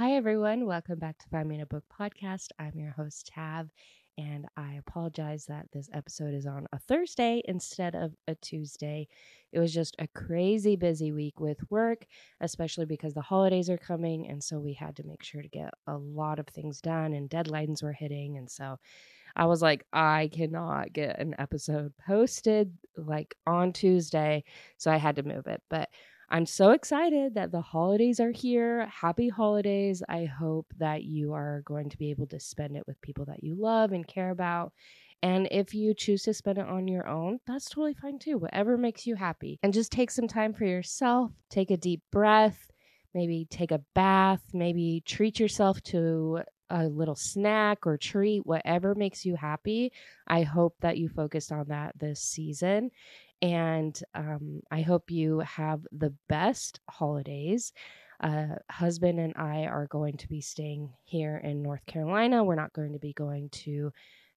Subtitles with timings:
[0.00, 0.64] Hi, everyone.
[0.64, 2.52] Welcome back to Find Me in a Book podcast.
[2.58, 3.68] I'm your host, Tav,
[4.16, 9.08] and I apologize that this episode is on a Thursday instead of a Tuesday.
[9.52, 12.06] It was just a crazy busy week with work,
[12.40, 14.26] especially because the holidays are coming.
[14.30, 17.28] And so we had to make sure to get a lot of things done, and
[17.28, 18.38] deadlines were hitting.
[18.38, 18.78] And so
[19.36, 24.44] I was like, I cannot get an episode posted like on Tuesday.
[24.78, 25.60] So I had to move it.
[25.68, 25.90] But
[26.32, 28.86] I'm so excited that the holidays are here.
[28.86, 30.00] Happy holidays.
[30.08, 33.42] I hope that you are going to be able to spend it with people that
[33.42, 34.72] you love and care about.
[35.24, 38.38] And if you choose to spend it on your own, that's totally fine too.
[38.38, 39.58] Whatever makes you happy.
[39.64, 41.32] And just take some time for yourself.
[41.50, 42.70] Take a deep breath.
[43.12, 44.42] Maybe take a bath.
[44.54, 49.92] Maybe treat yourself to a little snack or treat, whatever makes you happy.
[50.28, 52.92] I hope that you focused on that this season
[53.42, 57.72] and um, I hope you have the best holidays.
[58.22, 62.44] Uh, husband and I are going to be staying here in North Carolina.
[62.44, 63.92] We're not going to be going to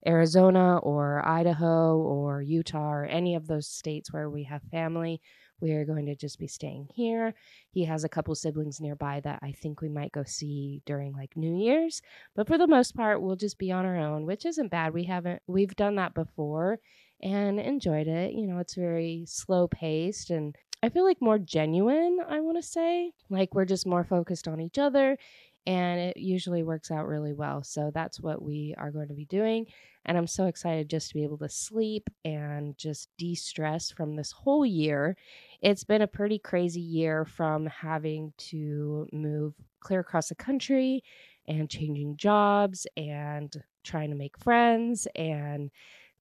[0.08, 5.20] Arizona or Idaho or Utah or any of those states where we have family.
[5.59, 7.34] We are going to just be staying here.
[7.72, 11.38] He has a couple siblings nearby that I think we might go see during like
[11.38, 12.02] New Year's,
[12.36, 14.94] but for the most part, we'll just be on our own, which isn't bad.
[14.94, 16.80] We haven't we've done that before
[17.24, 18.34] and enjoyed it.
[18.34, 22.62] You know, it's very slow paced and I feel like more genuine, I want to
[22.62, 23.14] say.
[23.30, 25.18] Like we're just more focused on each other
[25.66, 27.64] and it usually works out really well.
[27.64, 29.68] So that's what we are going to be doing.
[30.06, 34.18] And I'm so excited just to be able to sleep and just de stress from
[34.18, 35.16] this whole year.
[35.62, 41.02] It's been a pretty crazy year from having to move clear across the country
[41.48, 43.54] and changing jobs and
[43.86, 45.72] trying to make friends and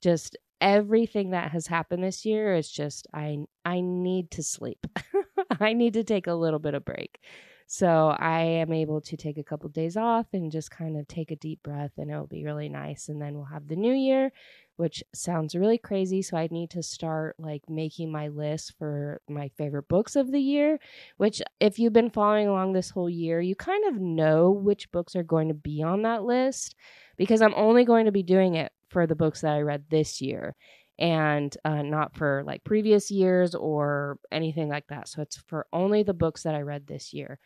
[0.00, 4.86] just everything that has happened this year is just I I need to sleep.
[5.60, 7.20] I need to take a little bit of break.
[7.66, 11.08] So I am able to take a couple of days off and just kind of
[11.08, 13.94] take a deep breath and it'll be really nice and then we'll have the new
[13.94, 14.30] year
[14.76, 19.48] which sounds really crazy so I need to start like making my list for my
[19.56, 20.78] favorite books of the year
[21.16, 25.16] which if you've been following along this whole year you kind of know which books
[25.16, 26.74] are going to be on that list
[27.16, 30.20] because I'm only going to be doing it for the books that I read this
[30.20, 30.54] year
[30.98, 35.08] and uh, not for like previous years or anything like that.
[35.08, 37.38] So it's for only the books that I read this year.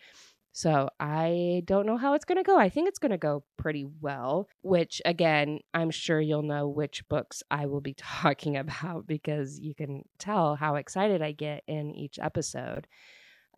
[0.52, 2.58] So I don't know how it's going to go.
[2.58, 7.06] I think it's going to go pretty well, which again, I'm sure you'll know which
[7.08, 11.94] books I will be talking about because you can tell how excited I get in
[11.94, 12.86] each episode.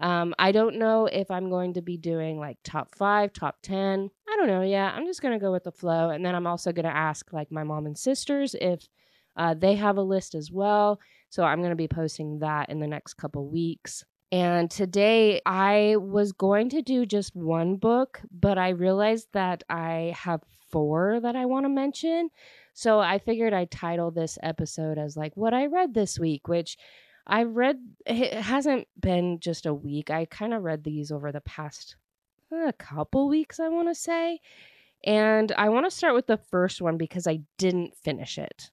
[0.01, 4.11] Um, I don't know if I'm going to be doing like top five, top 10.
[4.29, 4.95] I don't know yet.
[4.95, 6.11] I'm just going to go with the flow.
[6.11, 8.89] And then I'm also going to ask like my mom and sisters if
[9.37, 11.01] uh, they have a list as well.
[11.31, 14.05] So I'm going to be posting that in the next couple weeks.
[14.31, 20.15] And today I was going to do just one book, but I realized that I
[20.17, 22.29] have four that I want to mention.
[22.75, 26.77] So I figured I'd title this episode as like what I read this week, which
[27.29, 30.11] I read it hasn't been just a week.
[30.11, 31.97] I kind of read these over the past
[32.53, 34.41] a uh, couple weeks, I want to say.
[35.05, 38.71] And I want to start with the first one because I didn't finish it.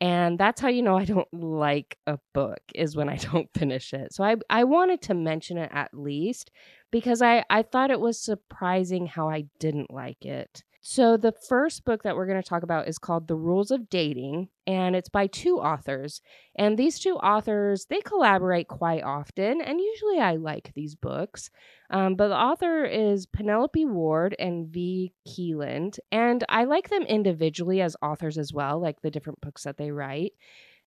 [0.00, 3.92] And that's how you know I don't like a book is when I don't finish
[3.92, 4.14] it.
[4.14, 6.50] So I I wanted to mention it at least
[6.90, 10.62] because I I thought it was surprising how I didn't like it.
[10.80, 13.90] So, the first book that we're going to talk about is called The Rules of
[13.90, 16.22] Dating, and it's by two authors.
[16.56, 21.50] And these two authors, they collaborate quite often, and usually I like these books.
[21.90, 27.80] Um, but the author is Penelope Ward and Vi Keeland, and I like them individually
[27.80, 30.32] as authors as well, like the different books that they write.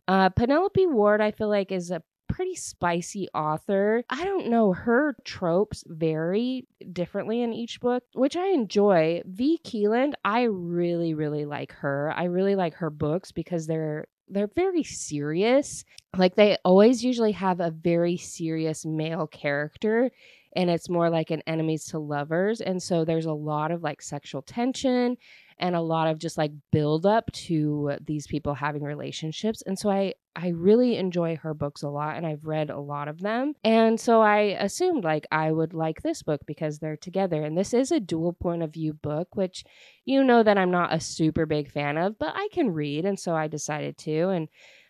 [0.07, 4.03] Uh, Penelope Ward, I feel like, is a pretty spicy author.
[4.09, 9.21] I don't know, her tropes vary differently in each book, which I enjoy.
[9.25, 12.13] Vi Keeland, I really, really like her.
[12.15, 15.83] I really like her books because they're they're very serious.
[16.17, 20.09] Like they always usually have a very serious male character
[20.55, 24.01] and it's more like an enemies to lovers and so there's a lot of like
[24.01, 25.17] sexual tension
[25.61, 29.61] and a lot of just like build up to these people having relationships.
[29.65, 33.07] And so I I really enjoy her books a lot and I've read a lot
[33.09, 33.53] of them.
[33.63, 37.43] And so I assumed like I would like this book because they're together.
[37.43, 39.65] And this is a dual point of view book, which
[40.05, 43.19] you know that I'm not a super big fan of, but I can read and
[43.19, 44.47] so I decided to and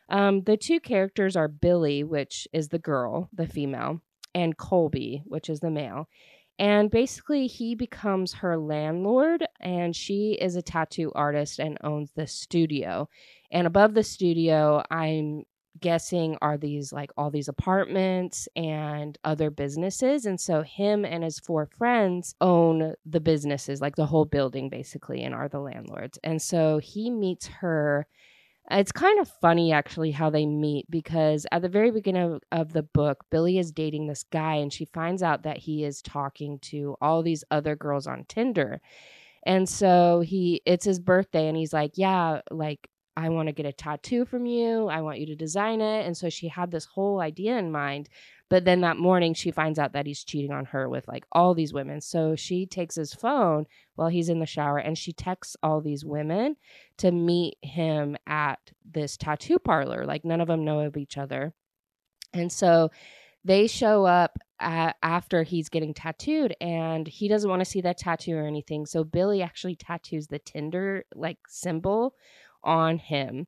[0.10, 4.02] um, the two characters are Billie, which is the girl, the female,
[4.34, 6.08] and Colby, which is the male.
[6.60, 12.28] And basically, he becomes her landlord, and she is a tattoo artist and owns the
[12.28, 13.10] studio.
[13.52, 15.46] And above the studio, I'm
[15.80, 20.26] guessing are these like all these apartments and other businesses.
[20.26, 25.24] And so him and his four friends own the businesses, like the whole building basically,
[25.24, 26.20] and are the landlords.
[26.24, 28.08] And so he meets her.
[28.72, 32.74] It's kind of funny actually how they meet because at the very beginning of, of
[32.74, 36.58] the book, Billie is dating this guy and she finds out that he is talking
[36.60, 38.82] to all these other girls on Tinder.
[39.44, 43.66] And so he it's his birthday and he's like, "Yeah, like I want to get
[43.66, 44.88] a tattoo from you.
[44.88, 48.10] I want you to design it." And so she had this whole idea in mind.
[48.52, 51.54] But then that morning she finds out that he's cheating on her with like all
[51.54, 52.02] these women.
[52.02, 53.66] So she takes his phone
[53.96, 56.58] while he's in the shower and she texts all these women
[56.98, 60.06] to meet him at this tattoo parlor.
[60.06, 61.54] Like none of them know of each other.
[62.34, 62.92] And so
[63.46, 68.00] they show up at, after he's getting tattooed and he doesn't want to see that
[68.00, 68.86] tattoo or anything.
[68.86, 72.16] So Billie actually tattoos the Tinder like symbol
[72.66, 73.48] on him.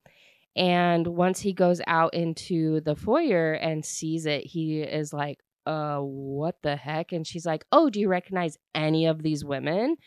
[0.56, 5.98] And once he goes out into the foyer and sees it, he is like, uh,
[6.00, 7.12] what the heck?
[7.12, 9.98] And she's like, oh, do you recognize any of these women?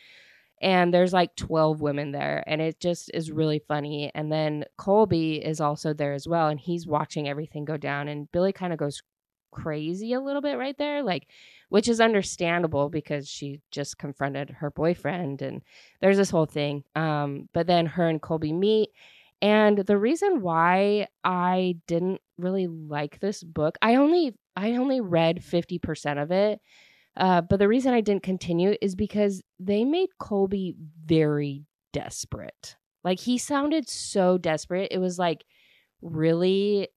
[0.62, 2.44] And there's like 12 women there.
[2.46, 4.10] And it just is really funny.
[4.14, 6.48] And then Colby is also there as well.
[6.48, 8.08] And he's watching everything go down.
[8.08, 9.02] And Billie kind of goes
[9.52, 11.28] crazy a little bit right there like
[11.70, 15.62] which is understandable because she just confronted her boyfriend and
[16.02, 18.90] there's this whole thing um but then her and Colby meet
[19.42, 25.42] and the reason why I didn't really like this book I only I only read
[25.42, 26.60] 50% of it
[27.16, 32.76] uh, but the reason I didn't continue is because they made Colby very desperate.
[33.04, 34.88] Like he sounded so desperate.
[34.90, 35.44] It was like
[36.02, 36.88] really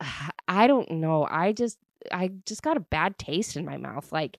[0.48, 1.26] I don't know.
[1.28, 1.78] I just
[2.12, 4.12] I just got a bad taste in my mouth.
[4.12, 4.38] Like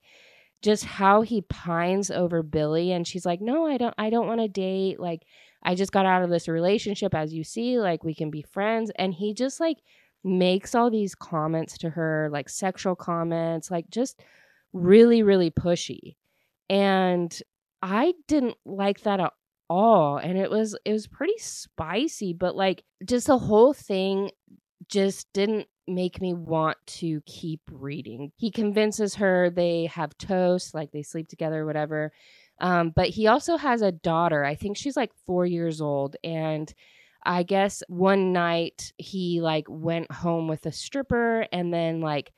[0.61, 4.39] just how he pines over Billie and she's like, "No, I don't I don't want
[4.39, 4.99] to date.
[4.99, 5.23] Like
[5.65, 8.91] I just got out of this relationship as you see, like we can be friends."
[8.97, 9.77] And he just like
[10.23, 14.21] makes all these comments to her, like sexual comments, like just
[14.73, 16.15] really really pushy.
[16.69, 17.37] And
[17.81, 19.33] I didn't like that at
[19.69, 24.29] all and it was it was pretty spicy but like just the whole thing
[24.89, 28.31] just didn't make me want to keep reading.
[28.37, 32.11] He convinces her they have toast, like they sleep together whatever.
[32.59, 34.43] Um, but he also has a daughter.
[34.43, 36.15] I think she's like four years old.
[36.23, 36.73] And
[37.25, 42.33] I guess one night he like went home with a stripper and then like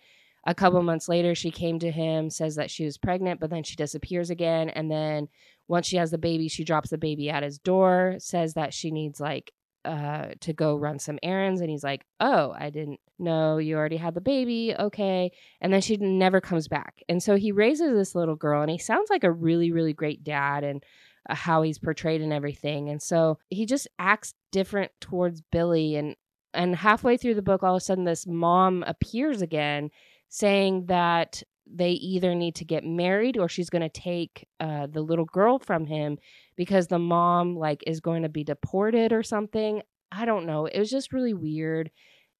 [0.45, 3.63] a couple months later she came to him says that she was pregnant but then
[3.63, 5.27] she disappears again and then
[5.67, 8.91] once she has the baby she drops the baby at his door says that she
[8.91, 9.51] needs like
[9.85, 11.61] uh, to go run some errands.
[11.61, 14.75] And he's like, Oh, I didn't know you already had the baby.
[14.77, 15.31] Okay.
[15.61, 17.01] And then she never comes back.
[17.07, 20.23] And so he raises this little girl, and he sounds like a really, really great
[20.23, 20.83] dad and
[21.29, 22.89] uh, how he's portrayed and everything.
[22.89, 25.95] And so he just acts different towards Billie.
[25.95, 26.15] And,
[26.53, 29.91] and halfway through the book, all of a sudden, this mom appears again
[30.29, 35.01] saying that they either need to get married or she's going to take uh, the
[35.01, 36.17] little girl from him
[36.55, 39.81] because the mom like is going to be deported or something.
[40.11, 40.65] I don't know.
[40.65, 41.91] It was just really weird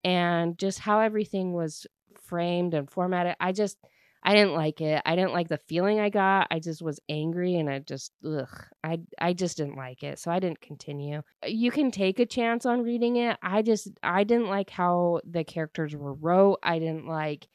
[0.04, 1.86] and just how everything was
[2.28, 3.36] framed and formatted.
[3.40, 3.78] I just
[4.24, 5.04] I didn't like it.
[5.06, 6.48] I didn't like the feeling I got.
[6.50, 8.66] I just was angry and I just ugh.
[8.84, 10.18] I I just didn't like it.
[10.18, 11.22] So I didn't continue.
[11.46, 13.38] You can take a chance on reading it.
[13.44, 16.60] I just I didn't like how the characters were wrote.
[16.64, 17.48] I didn't like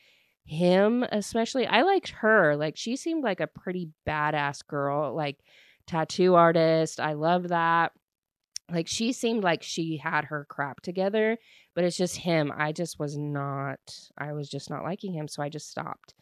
[0.45, 1.67] him especially.
[1.67, 2.57] I liked her.
[2.57, 5.15] Like she seemed like a pretty badass girl.
[5.15, 5.39] Like
[5.91, 7.01] tattoo artist.
[7.01, 7.93] I love that.
[8.71, 11.37] Like she seemed like she had her crap together,
[11.75, 12.53] but it's just him.
[12.57, 13.81] I just was not,
[14.17, 15.27] I was just not liking him.
[15.27, 16.15] So I just stopped.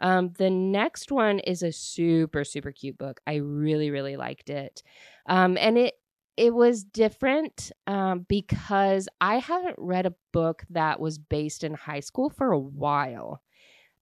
[0.00, 3.20] Um, the next one is a super, super cute book.
[3.26, 4.84] I really, really liked it.
[5.26, 5.94] Um, and it,
[6.36, 11.98] it was different um, because I haven't read a book that was based in high
[11.98, 13.42] school for a while.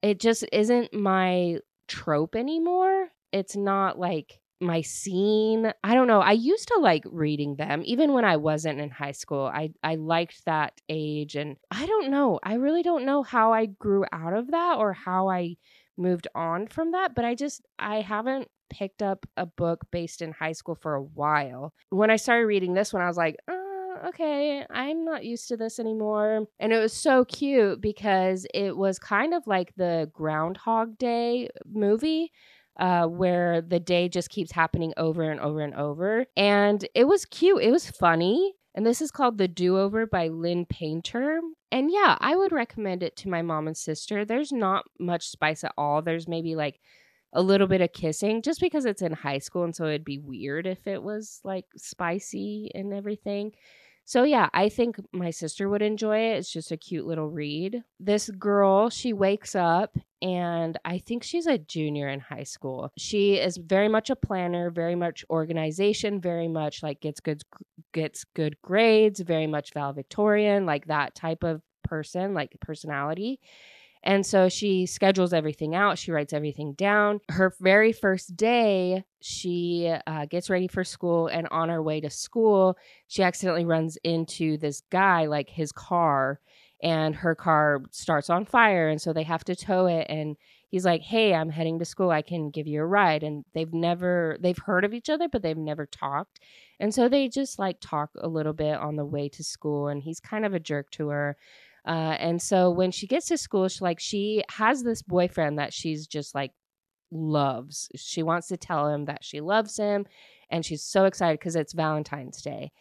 [0.03, 3.09] It just isn't my trope anymore.
[3.33, 5.73] It's not like my scene.
[5.85, 6.21] I don't know.
[6.21, 9.51] I used to like reading them even when I wasn't in high school.
[9.53, 12.41] I I liked that age and I don't know.
[12.43, 15.57] I really don't know how I grew out of that or how I
[15.97, 20.33] moved on from that, but I just I haven't picked up a book based in
[20.33, 21.73] high school for a while.
[21.91, 25.57] When I started reading this one, I was like, uh, okay, I'm not used to
[25.57, 26.47] this anymore.
[26.59, 32.33] And it was so cute because it was kind of like the Groundhog Day movie
[32.79, 36.27] uh, where the day just keeps happening over and over and over.
[36.37, 37.63] And it was cute.
[37.63, 38.55] It was funny.
[38.75, 41.41] And this is called The Do Over by Lynn Painter.
[41.73, 44.25] And yeah, I would recommend it to my mom and sister.
[44.25, 46.03] There's not much spice at all.
[46.03, 46.81] There's maybe like
[47.33, 49.65] a little bit of kissing just because it's in high school.
[49.65, 53.53] And so it'd be weird if it was like spicy and everything.
[54.09, 56.37] So, yeah, I think my sister would enjoy it.
[56.39, 57.83] It's just a cute little read.
[57.99, 62.93] This girl, she wakes up and I think she's a junior in high school.
[62.97, 67.43] She is very much a planner, very much organization, very much like gets good
[67.93, 73.41] gets good grades, very much valedictorian, like that type of person, like personality.
[74.07, 75.99] And so she schedules everything out.
[75.99, 77.21] She writes everything down.
[77.29, 81.27] Her very first day, she uh, gets ready for school.
[81.27, 86.39] And on her way to school, she accidentally runs into this guy, like his car,
[86.81, 88.89] and her car starts on fire.
[88.89, 90.07] And so they have to tow it.
[90.09, 90.37] And
[90.69, 92.11] he's like, Hey, I'm heading to school.
[92.11, 93.25] I can give you a ride.
[93.25, 96.39] And they've never, they've heard of each other, but they've never talked.
[96.79, 99.89] And so they just like talk a little bit on the way to school.
[99.89, 101.37] And he's kind of a jerk to her.
[101.87, 105.73] Uh, and so when she gets to school, she like she has this boyfriend that
[105.73, 106.53] she's just like
[107.13, 107.89] loves.
[107.95, 110.07] She wants to tell him that she loves him,
[110.51, 112.73] and she's so excited because it's Valentine's Day.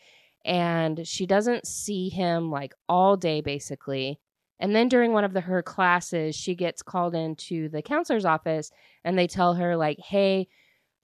[0.44, 4.20] And she doesn't see him like all day basically.
[4.60, 8.72] And then during one of the, her classes, she gets called into the counselor's office
[9.04, 10.48] and they tell her, like, hey,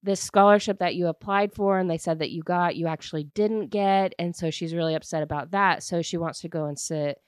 [0.03, 3.67] this scholarship that you applied for and they said that you got, you actually didn't
[3.67, 4.13] get.
[4.17, 5.83] And so she's really upset about that.
[5.83, 7.19] So she wants to go and sit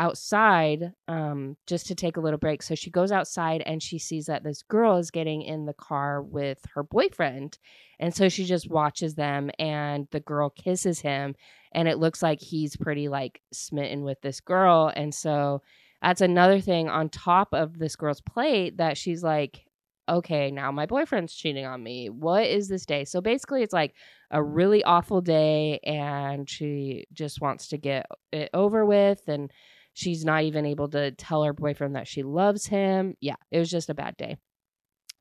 [0.00, 2.62] outside um, just to take a little break.
[2.62, 6.22] So she goes outside and she sees that this girl is getting in the car
[6.22, 7.58] with her boyfriend.
[8.00, 11.34] And so she just watches them and the girl kisses him.
[11.72, 14.90] And it looks like he's pretty like smitten with this girl.
[14.96, 15.60] And so
[16.00, 19.66] that's another thing on top of this girl's plate that she's like,
[20.08, 22.08] okay, now my boyfriend's cheating on me.
[22.08, 23.04] What is this day?
[23.04, 23.94] So basically, it's like
[24.30, 29.20] a really awful day, and she just wants to get it over with.
[29.28, 29.52] And
[30.00, 33.16] She's not even able to tell her boyfriend that she loves him.
[33.20, 34.38] Yeah, it was just a bad day.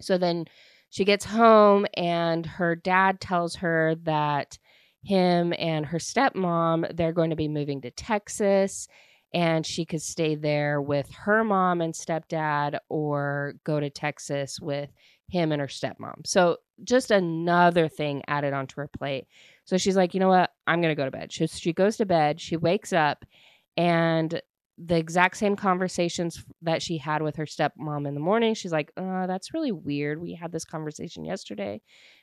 [0.02, 0.46] So then
[0.90, 4.58] she gets home and her dad tells her that
[5.04, 8.88] him and her stepmom they're going to be moving to Texas
[9.34, 14.90] and she could stay there with her mom and stepdad or go to Texas with
[15.28, 16.26] him and her stepmom.
[16.26, 19.26] So just another thing added onto her plate.
[19.66, 20.52] So she's like, you know what?
[20.66, 21.34] I'm going to go to bed.
[21.34, 22.40] She, she goes to bed.
[22.40, 23.26] She wakes up
[23.78, 24.42] and
[24.84, 28.54] the exact same conversations that she had with her stepmom in the morning.
[28.54, 30.22] She's like, uh, that's really weird.
[30.22, 31.82] We had this conversation yesterday.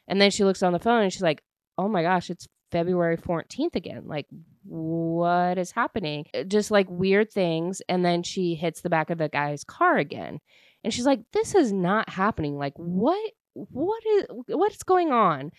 [0.09, 1.43] And then she looks on the phone and she's like,
[1.77, 4.05] oh my gosh, it's February 14th again.
[4.07, 4.27] Like,
[4.65, 6.27] what is happening?
[6.35, 7.83] Uh, just like weird things.
[7.89, 10.39] And then she hits the back of the guy's car again.
[10.83, 12.57] And she's like, this is not happening.
[12.57, 13.33] Like, what?
[13.55, 15.51] What is what's going on?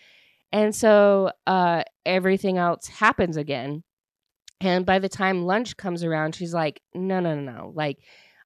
[0.52, 3.82] And so uh everything else happens again
[4.60, 7.72] and by the time lunch comes around, she's like, no, no, no, no.
[7.74, 7.98] Like,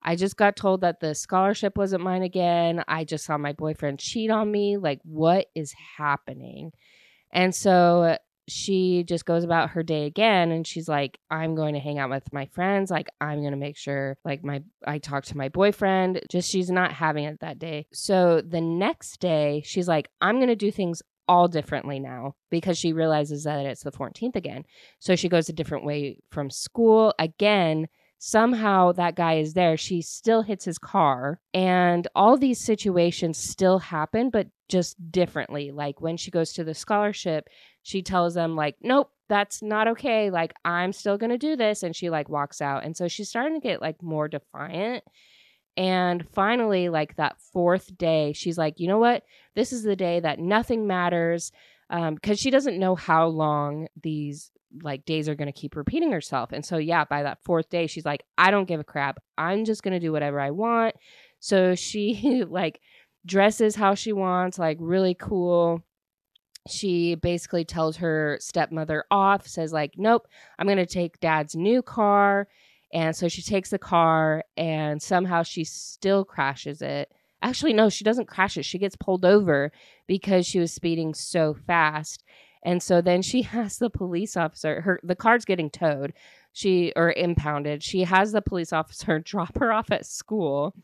[0.02, 2.82] I just got told that the scholarship wasn't mine again.
[2.88, 4.76] I just saw my boyfriend cheat on me.
[4.76, 6.72] Like, what is happening?
[7.32, 8.16] And so
[8.48, 12.10] she just goes about her day again and she's like i'm going to hang out
[12.10, 15.48] with my friends like i'm going to make sure like my i talk to my
[15.48, 20.36] boyfriend just she's not having it that day so the next day she's like i'm
[20.36, 24.64] going to do things all differently now because she realizes that it's the 14th again.
[24.98, 27.14] So she goes a different way from school.
[27.18, 27.88] Again,
[28.18, 29.76] somehow that guy is there.
[29.76, 35.70] She still hits his car, and all these situations still happen, but just differently.
[35.70, 37.48] Like when she goes to the scholarship,
[37.82, 40.30] she tells them, like, nope, that's not okay.
[40.30, 41.82] Like, I'm still going to do this.
[41.82, 42.84] And she like walks out.
[42.84, 45.04] And so she's starting to get like more defiant
[45.76, 49.22] and finally, like that fourth day, she's like, you know what?
[49.54, 51.52] This is the day that nothing matters.
[51.88, 54.50] Um, because she doesn't know how long these
[54.82, 56.52] like days are going to keep repeating herself.
[56.52, 59.18] And so, yeah, by that fourth day, she's like, I don't give a crap.
[59.36, 60.94] I'm just going to do whatever I want.
[61.40, 62.80] So she like
[63.26, 65.82] dresses how she wants, like really cool.
[66.68, 71.82] She basically tells her stepmother off, says, like, nope, I'm going to take dad's new
[71.82, 72.46] car
[72.92, 77.10] and so she takes the car and somehow she still crashes it.
[77.40, 78.64] Actually, no, she doesn't crash it.
[78.64, 79.72] She gets pulled over
[80.06, 82.22] because she was speeding so fast.
[82.64, 86.12] And so then she has the police officer, her the car's getting towed.
[86.52, 87.82] She or impounded.
[87.82, 90.74] She has the police officer drop her off at school.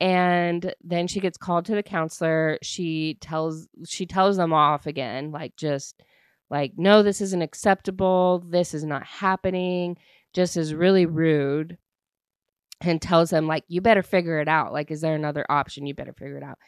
[0.00, 2.58] And then she gets called to the counselor.
[2.62, 6.02] She tells she tells them off again, like just
[6.50, 8.44] like, no, this isn't acceptable.
[8.46, 9.96] This is not happening
[10.38, 11.76] just is really rude
[12.80, 14.72] and tells them like you better figure it out.
[14.72, 15.84] Like is there another option?
[15.84, 16.58] You better figure it out.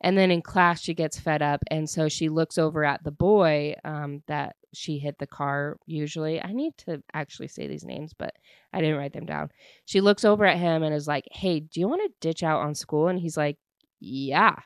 [0.00, 3.12] And then in class she gets fed up and so she looks over at the
[3.12, 6.42] boy um, that she hit the car usually.
[6.42, 8.34] I need to actually say these names but
[8.72, 9.50] i didn't write them down.
[9.84, 12.62] She looks over at him and is like hey do you want to ditch out
[12.62, 13.06] on school?
[13.06, 13.58] And he's like
[14.00, 14.56] yeah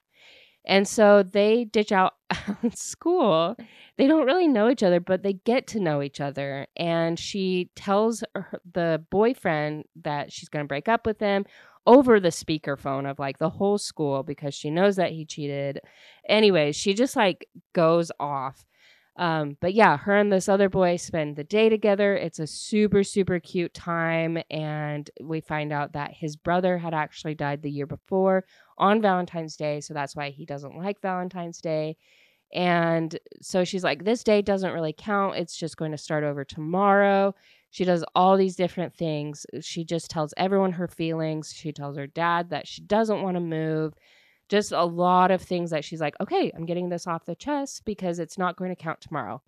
[0.66, 2.14] And so they ditch out
[2.75, 3.56] school.
[3.97, 6.66] They don't really know each other, but they get to know each other.
[6.76, 11.44] And she tells her, the boyfriend that she's going to break up with him
[11.87, 15.80] over the speakerphone of like the whole school because she knows that he cheated.
[16.28, 18.64] Anyways, she just like goes off.
[19.16, 22.16] Um, but yeah, her and this other boy spend the day together.
[22.16, 24.38] It's a super, super cute time.
[24.50, 28.44] And we find out that his brother had actually died the year before
[28.76, 29.80] on Valentine's Day.
[29.80, 31.97] So that's why he doesn't like Valentine's Day.
[32.52, 35.37] And so she's like, This day doesn't really count.
[35.37, 37.35] It's just going to start over tomorrow.
[37.71, 39.47] She does all these different things.
[39.61, 41.52] She just tells everyone her feelings.
[41.52, 43.94] She tells her dad that she doesn't want to move.
[44.49, 47.83] Just a lot of things that she's like, okay, I'm getting this off the chest
[47.85, 49.43] because it's not going to count tomorrow.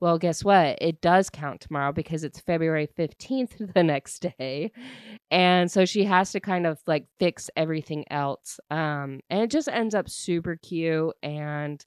[0.00, 0.78] Well, guess what?
[0.82, 4.72] It does count tomorrow because it's February 15th the next day.
[5.30, 8.60] And so she has to kind of like fix everything else.
[8.70, 11.14] Um, and it just ends up super cute.
[11.22, 11.84] And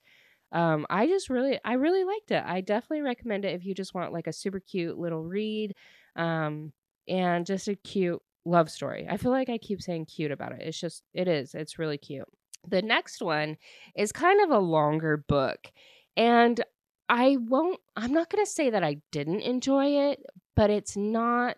[0.52, 2.44] um, I just really, I really liked it.
[2.46, 5.74] I definitely recommend it if you just want like a super cute little read,
[6.16, 6.72] um,
[7.08, 9.06] and just a cute love story.
[9.10, 10.62] I feel like I keep saying cute about it.
[10.62, 11.54] It's just, it is.
[11.54, 12.28] It's really cute.
[12.68, 13.58] The next one
[13.96, 15.72] is kind of a longer book,
[16.16, 16.64] and
[17.10, 17.80] I won't.
[17.96, 20.24] I'm not going to say that I didn't enjoy it,
[20.56, 21.58] but it's not.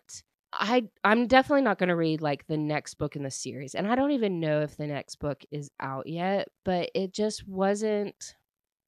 [0.52, 3.86] I I'm definitely not going to read like the next book in the series, and
[3.86, 6.48] I don't even know if the next book is out yet.
[6.64, 8.34] But it just wasn't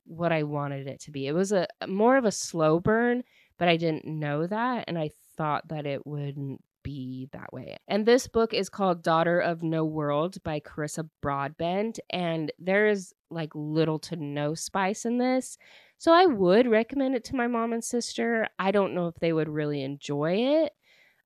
[0.04, 1.26] what I wanted it to be.
[1.26, 3.22] It was a more of a slow burn,
[3.58, 7.76] but I didn't know that and I thought that it wouldn't be that way.
[7.88, 13.12] And this book is called Daughter of No World by Carissa Broadbent and there is
[13.30, 15.58] like little to no spice in this.
[15.98, 18.48] So I would recommend it to my mom and sister.
[18.58, 20.72] I don't know if they would really enjoy it.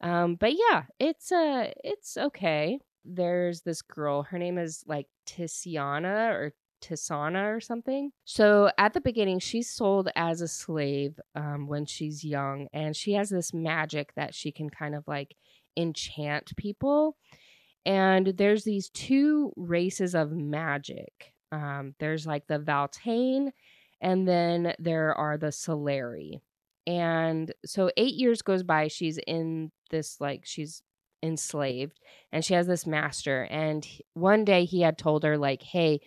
[0.00, 2.78] Um, but yeah, it's uh it's okay.
[3.04, 8.10] There's this girl, her name is like Tiziana or Tisana or something.
[8.24, 13.12] So at the beginning, she's sold as a slave um, when she's young, and she
[13.14, 15.36] has this magic that she can kind of like
[15.76, 17.16] enchant people.
[17.84, 21.32] And there's these two races of magic.
[21.52, 23.52] Um, there's like the Valtain,
[24.00, 26.40] and then there are the Solari.
[26.86, 28.88] And so eight years goes by.
[28.88, 30.82] She's in this like she's
[31.22, 31.98] enslaved,
[32.32, 33.42] and she has this master.
[33.44, 36.00] And one day he had told her like, "Hey."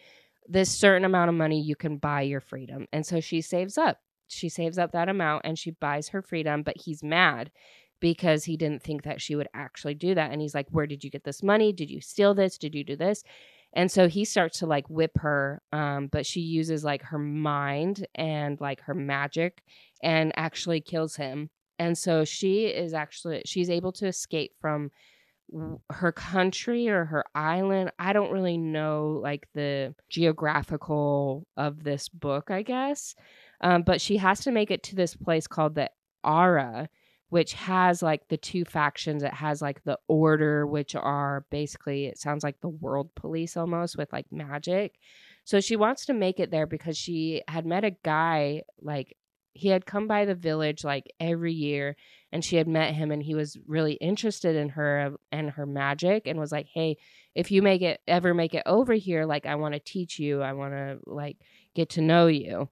[0.50, 2.88] This certain amount of money you can buy your freedom.
[2.92, 4.00] And so she saves up.
[4.28, 7.52] She saves up that amount and she buys her freedom, but he's mad
[8.00, 10.32] because he didn't think that she would actually do that.
[10.32, 11.72] And he's like, Where did you get this money?
[11.72, 12.58] Did you steal this?
[12.58, 13.24] Did you do this?
[13.74, 18.08] And so he starts to like whip her, um, but she uses like her mind
[18.16, 19.62] and like her magic
[20.02, 21.52] and actually kills him.
[21.78, 24.92] And so she is actually, she's able to escape from
[25.90, 27.92] her country or her island.
[28.00, 33.16] I don't really know like the geographical of this book, I guess.
[33.62, 35.90] Um, but she has to make it to this place called the
[36.24, 36.90] Ara,
[37.30, 39.24] which has like the two factions.
[39.24, 43.98] It has like the Order, which are basically, it sounds like the world police almost
[43.98, 44.96] with like magic.
[45.46, 49.16] So she wants to make it there because she had met a guy like
[49.54, 51.96] he had come by the village like every year
[52.32, 56.28] and she had met him and he was really interested in her and her magic
[56.28, 56.96] and was like hey
[57.36, 60.42] if you make it ever make it over here like i want to teach you
[60.42, 61.38] i want to like
[61.76, 62.70] get to know you.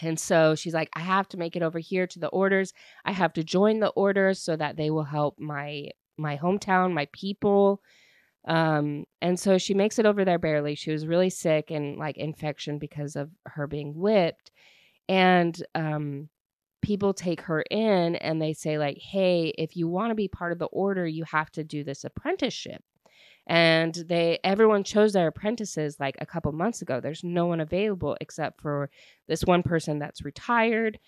[0.00, 2.72] And so she's like i have to make it over here to the orders.
[3.04, 7.08] I have to join the orders so that they will help my my hometown my
[7.12, 7.82] people.
[8.46, 10.74] Um and so she makes it over there barely.
[10.74, 14.50] She was really sick and like infection because of her being whipped
[15.08, 16.28] and um
[16.82, 20.52] people take her in and they say like hey if you want to be part
[20.52, 22.82] of the order you have to do this apprenticeship.
[23.46, 27.00] And they everyone chose their apprentices like a couple months ago.
[27.00, 28.88] There's no one available except for
[29.26, 31.00] this one person that's retired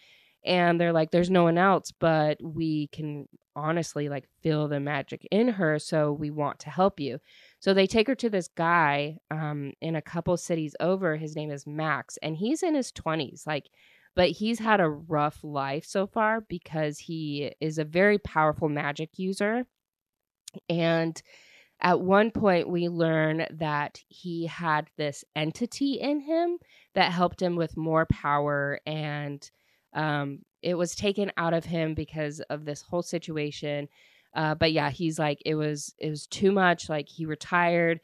[0.44, 3.26] and they're like there's no one else but we can
[3.57, 7.18] honestly like feel the magic in her so we want to help you
[7.64, 11.50] so they take her to this guy um, in a couple cities over his name
[11.50, 13.70] is max and he's in his 20s like
[14.14, 19.18] but he's had a rough life so far because he is a very powerful magic
[19.18, 19.64] user.
[20.68, 21.20] And
[21.81, 26.59] at one point, we learn that he had this entity in him
[26.94, 29.50] that helped him with more power, and
[29.92, 33.88] um, it was taken out of him because of this whole situation.
[34.35, 36.88] Uh, but yeah, he's like, it was it was too much.
[36.88, 38.01] Like he retired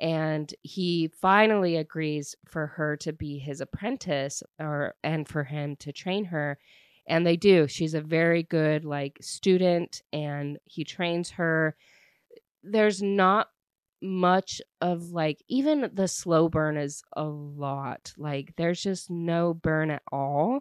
[0.00, 5.92] and he finally agrees for her to be his apprentice or and for him to
[5.92, 6.58] train her
[7.06, 11.76] and they do she's a very good like student and he trains her
[12.62, 13.48] there's not
[14.02, 18.12] much of like even the slow burn is a lot.
[18.18, 20.60] Like there's just no burn at all.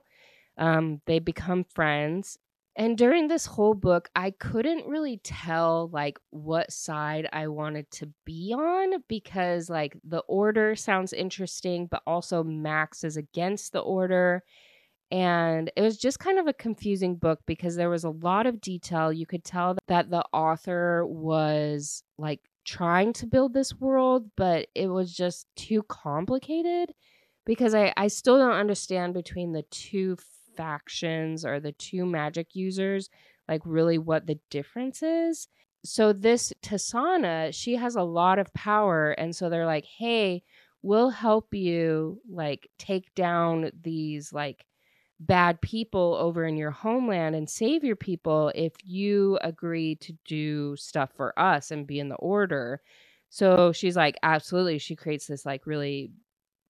[0.58, 2.38] Um, they become friends.
[2.78, 8.10] And during this whole book, I couldn't really tell like what side I wanted to
[8.26, 14.44] be on because like the order sounds interesting, but also Max is against the order.
[15.12, 18.62] And it was just kind of a confusing book because there was a lot of
[18.62, 19.12] detail.
[19.12, 24.88] You could tell that the author was like trying to build this world, but it
[24.88, 26.94] was just too complicated
[27.46, 30.16] because I, I still don't understand between the two
[30.56, 33.10] factions or the two magic users,
[33.48, 35.48] like really what the difference is.
[35.84, 39.12] So this Tasana, she has a lot of power.
[39.12, 40.44] And so they're like, hey,
[40.82, 44.66] we'll help you like take down these like
[45.20, 50.76] bad people over in your homeland and save your people if you agree to do
[50.76, 52.82] stuff for us and be in the order.
[53.30, 54.80] So she's like, absolutely.
[54.80, 56.12] She creates this like really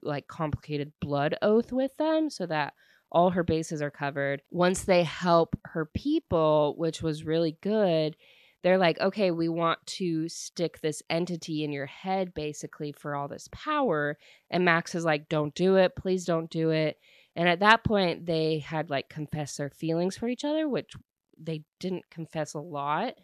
[0.03, 2.73] like complicated blood oath with them so that
[3.11, 4.41] all her bases are covered.
[4.51, 8.15] Once they help her people, which was really good,
[8.63, 13.27] they're like, okay, we want to stick this entity in your head basically for all
[13.27, 14.17] this power.
[14.49, 15.95] And Max is like, don't do it.
[15.95, 16.97] Please don't do it.
[17.35, 20.93] And at that point, they had like confessed their feelings for each other, which
[21.41, 23.15] they didn't confess a lot.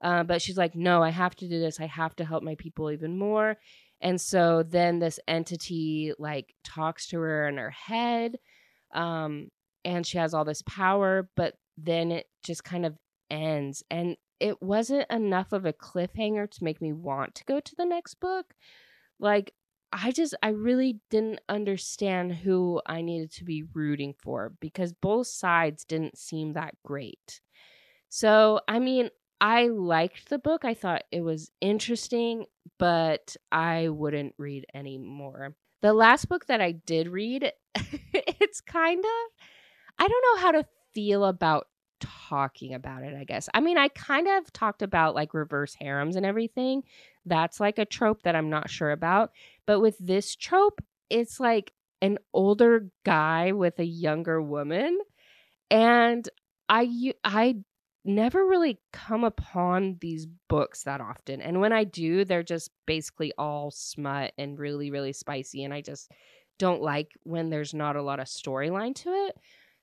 [0.00, 1.80] Uh, but she's like, no, I have to do this.
[1.80, 3.56] I have to help my people even more.
[4.00, 8.38] And so then this entity like talks to her in her head.
[8.94, 9.48] Um,
[9.84, 12.96] and she has all this power, but then it just kind of
[13.30, 13.82] ends.
[13.90, 17.84] And it wasn't enough of a cliffhanger to make me want to go to the
[17.84, 18.54] next book.
[19.20, 19.52] Like,
[19.92, 25.28] I just, I really didn't understand who I needed to be rooting for because both
[25.28, 27.40] sides didn't seem that great.
[28.08, 30.64] So, I mean, I liked the book.
[30.64, 32.46] I thought it was interesting,
[32.78, 35.54] but I wouldn't read any more.
[35.84, 39.44] The last book that I did read, it's kind of,
[39.98, 41.66] I don't know how to feel about
[42.00, 43.50] talking about it, I guess.
[43.52, 46.84] I mean, I kind of talked about like reverse harems and everything.
[47.26, 49.32] That's like a trope that I'm not sure about.
[49.66, 54.98] But with this trope, it's like an older guy with a younger woman.
[55.70, 56.26] And
[56.66, 57.56] I I
[58.04, 61.40] never really come upon these books that often.
[61.40, 65.80] And when I do, they're just basically all smut and really really spicy and I
[65.80, 66.10] just
[66.58, 69.36] don't like when there's not a lot of storyline to it.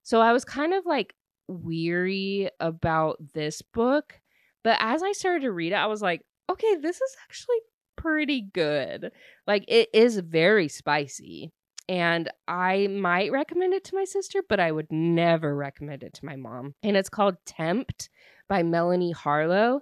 [0.04, 1.14] So I was kind of like
[1.48, 4.20] weary about this book.
[4.64, 7.58] But as I started to read it, I was like, okay, this is actually
[7.96, 9.12] pretty good.
[9.48, 11.52] Like, it is very spicy.
[11.92, 16.26] And I might recommend it to my sister, but I would never recommend it to
[16.26, 16.74] my mom.
[16.84, 18.10] And it's called Tempt
[18.48, 19.82] by Melanie Harlow.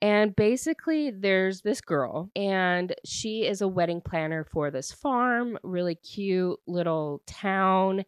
[0.00, 5.94] And basically, there's this girl, and she is a wedding planner for this farm, really
[5.94, 8.04] cute little town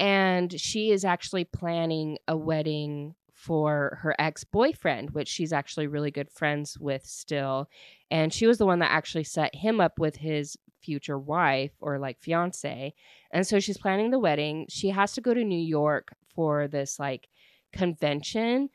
[0.00, 6.10] and she is actually planning a wedding for her ex boyfriend, which she's actually really
[6.10, 7.68] good friends with still.
[8.10, 11.98] And she was the one that actually set him up with his future wife or
[11.98, 12.94] like fiance.
[13.32, 14.66] And so she's planning the wedding.
[14.68, 17.28] She has to go to New York for this like
[17.72, 18.70] convention.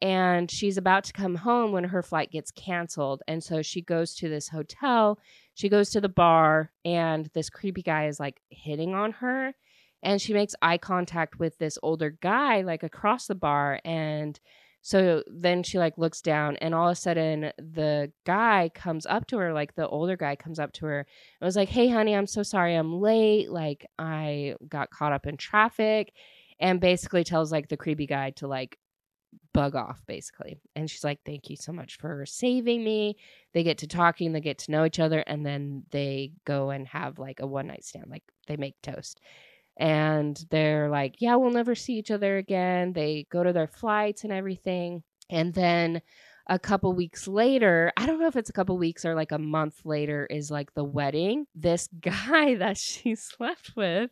[0.00, 3.22] And she's about to come home when her flight gets canceled.
[3.26, 5.18] And so she goes to this hotel.
[5.54, 9.54] She goes to the bar, and this creepy guy is like hitting on her
[10.02, 14.38] and she makes eye contact with this older guy like across the bar and
[14.88, 19.26] so then she like looks down and all of a sudden the guy comes up
[19.26, 22.16] to her like the older guy comes up to her and was like hey honey
[22.16, 23.50] i'm so sorry i'm late.
[23.50, 26.14] Like i got caught up in traffic
[26.58, 28.78] and basically tells like the creepy guy to like
[29.52, 30.58] bug off basically.
[30.74, 33.18] And she's like thank you so much for saving me.
[33.52, 36.88] They get to talking they get to know each other and then they go and
[36.88, 39.20] have like a one night stand like they make toast
[39.78, 42.92] and they're like, yeah, we'll never see each other again.
[42.92, 45.04] They go to their flights and everything.
[45.30, 46.02] And then
[46.48, 49.38] a couple weeks later, I don't know if it's a couple weeks or like a
[49.38, 51.46] month later, is like the wedding.
[51.54, 54.10] This guy that she slept with,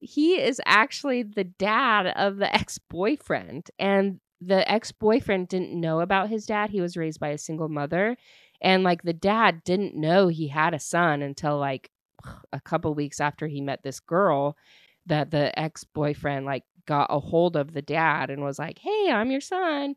[0.00, 3.70] he is actually the dad of the ex boyfriend.
[3.78, 6.70] And the ex boyfriend didn't know about his dad.
[6.70, 8.18] He was raised by a single mother.
[8.60, 11.90] And like the dad didn't know he had a son until like
[12.52, 14.56] a couple weeks after he met this girl
[15.06, 19.30] that the ex-boyfriend like got a hold of the dad and was like, "Hey, I'm
[19.30, 19.94] your son."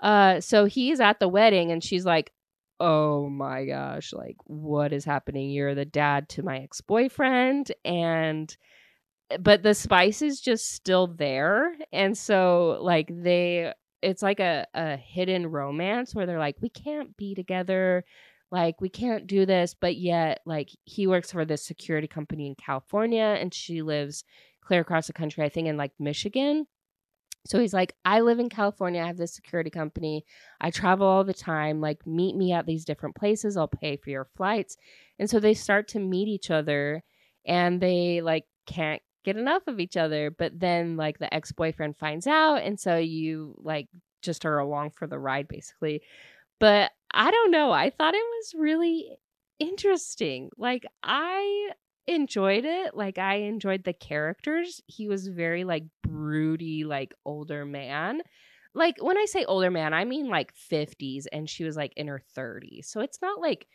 [0.00, 2.32] Uh so he's at the wedding and she's like,
[2.80, 5.50] "Oh my gosh, like what is happening?
[5.50, 8.56] You're the dad to my ex-boyfriend." And
[9.40, 11.74] but the spice is just still there.
[11.92, 17.16] And so like they it's like a, a hidden romance where they're like, we can't
[17.16, 18.04] be together
[18.50, 22.54] like we can't do this but yet like he works for this security company in
[22.54, 24.24] california and she lives
[24.62, 26.66] clear across the country i think in like michigan.
[27.46, 30.24] So he's like i live in california i have this security company
[30.60, 34.10] i travel all the time like meet me at these different places i'll pay for
[34.10, 34.76] your flights.
[35.18, 37.02] And so they start to meet each other
[37.46, 42.26] and they like can't get enough of each other but then like the ex-boyfriend finds
[42.26, 43.88] out and so you like
[44.22, 46.02] just are along for the ride basically
[46.58, 47.72] but I don't know.
[47.72, 49.16] I thought it was really
[49.58, 50.50] interesting.
[50.56, 51.70] Like I
[52.06, 52.94] enjoyed it.
[52.94, 54.80] Like I enjoyed the characters.
[54.86, 58.22] He was very like broody, like older man.
[58.74, 62.08] Like when I say older man, I mean like 50s and she was like in
[62.08, 62.86] her 30s.
[62.86, 63.66] So it's not like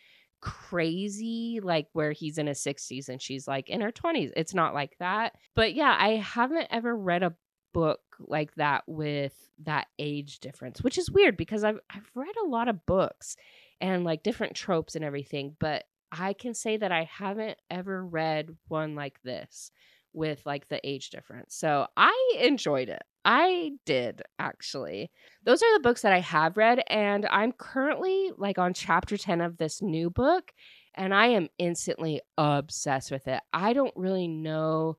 [0.41, 4.31] crazy like where he's in his 60s and she's like in her 20s.
[4.35, 5.33] It's not like that.
[5.55, 7.33] But yeah, I haven't ever read a
[7.73, 9.33] book like that with
[9.63, 13.35] that age difference, which is weird because I've I've read a lot of books
[13.81, 18.55] and like different tropes and everything, but I can say that I haven't ever read
[18.67, 19.71] one like this
[20.13, 21.55] with like the age difference.
[21.55, 23.01] So I enjoyed it.
[23.25, 25.11] I did actually.
[25.43, 29.41] Those are the books that I have read and I'm currently like on chapter 10
[29.41, 30.51] of this new book
[30.95, 33.41] and I am instantly obsessed with it.
[33.51, 34.97] I don't really know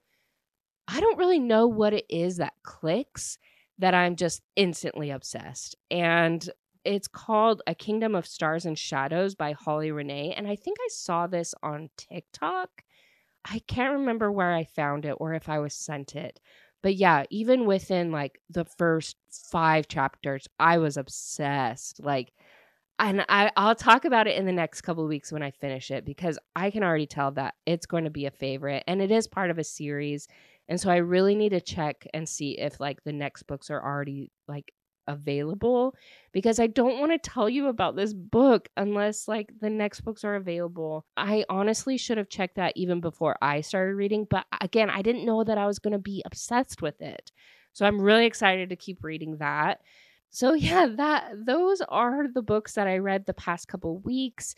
[0.86, 3.38] I don't really know what it is that clicks
[3.78, 5.76] that I'm just instantly obsessed.
[5.90, 6.48] And
[6.84, 10.34] it's called A Kingdom of Stars and Shadows by Holly Renee.
[10.36, 12.82] And I think I saw this on TikTok.
[13.44, 16.40] I can't remember where I found it or if I was sent it.
[16.82, 22.02] But yeah, even within like the first five chapters, I was obsessed.
[22.02, 22.32] Like,
[22.98, 26.04] and I, I'll talk about it in the next couple weeks when I finish it
[26.04, 29.26] because I can already tell that it's going to be a favorite and it is
[29.26, 30.28] part of a series.
[30.68, 33.82] And so I really need to check and see if like the next books are
[33.82, 34.72] already like
[35.06, 35.94] available
[36.32, 40.24] because I don't want to tell you about this book unless like the next books
[40.24, 41.04] are available.
[41.16, 45.26] I honestly should have checked that even before I started reading, but again, I didn't
[45.26, 47.30] know that I was going to be obsessed with it.
[47.72, 49.80] So I'm really excited to keep reading that.
[50.30, 54.54] So yeah, that those are the books that I read the past couple weeks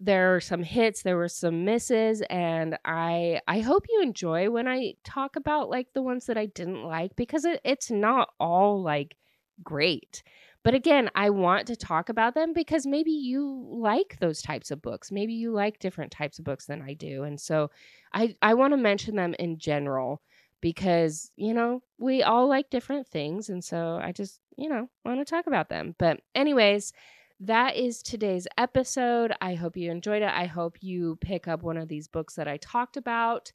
[0.00, 4.68] there are some hits there were some misses and i i hope you enjoy when
[4.68, 8.82] i talk about like the ones that i didn't like because it, it's not all
[8.82, 9.16] like
[9.62, 10.22] great.
[10.62, 14.82] But again i want to talk about them because maybe you like those types of
[14.82, 15.12] books.
[15.12, 17.70] Maybe you like different types of books than i do and so
[18.12, 20.20] i i want to mention them in general
[20.60, 25.20] because you know we all like different things and so i just you know want
[25.20, 25.94] to talk about them.
[25.98, 26.92] But anyways
[27.40, 29.32] that is today's episode.
[29.40, 30.30] I hope you enjoyed it.
[30.32, 33.52] I hope you pick up one of these books that I talked about.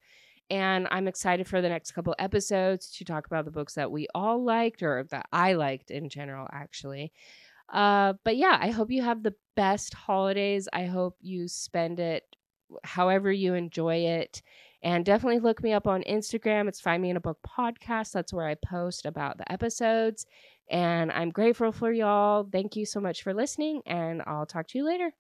[0.50, 4.08] And I'm excited for the next couple episodes to talk about the books that we
[4.14, 7.12] all liked or that I liked in general, actually.
[7.72, 10.68] Uh, but yeah, I hope you have the best holidays.
[10.74, 12.24] I hope you spend it
[12.84, 14.42] however you enjoy it.
[14.84, 16.68] And definitely look me up on Instagram.
[16.68, 18.12] It's Find Me in a Book podcast.
[18.12, 20.26] That's where I post about the episodes.
[20.72, 22.48] And I'm grateful for y'all.
[22.50, 25.12] Thank you so much for listening, and I'll talk to you later.